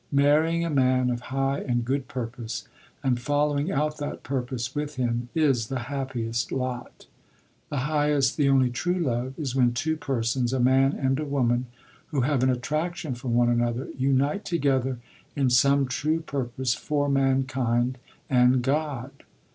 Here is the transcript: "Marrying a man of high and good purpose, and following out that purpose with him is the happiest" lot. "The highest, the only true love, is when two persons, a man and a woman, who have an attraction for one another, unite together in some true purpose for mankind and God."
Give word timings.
"Marrying 0.11 0.65
a 0.65 0.69
man 0.71 1.11
of 1.11 1.19
high 1.29 1.59
and 1.59 1.85
good 1.85 2.07
purpose, 2.07 2.67
and 3.03 3.19
following 3.21 3.71
out 3.71 3.99
that 3.99 4.23
purpose 4.23 4.73
with 4.73 4.95
him 4.95 5.29
is 5.35 5.67
the 5.67 5.77
happiest" 5.93 6.51
lot. 6.51 7.05
"The 7.69 7.81
highest, 7.85 8.35
the 8.35 8.49
only 8.49 8.71
true 8.71 8.97
love, 8.97 9.35
is 9.37 9.55
when 9.55 9.73
two 9.73 9.95
persons, 9.95 10.53
a 10.53 10.59
man 10.59 10.93
and 10.93 11.19
a 11.19 11.25
woman, 11.25 11.67
who 12.07 12.21
have 12.21 12.41
an 12.41 12.49
attraction 12.49 13.13
for 13.13 13.27
one 13.27 13.49
another, 13.49 13.89
unite 13.95 14.43
together 14.43 14.97
in 15.35 15.51
some 15.51 15.85
true 15.85 16.21
purpose 16.21 16.73
for 16.73 17.07
mankind 17.07 17.99
and 18.27 18.63
God." 18.63 19.11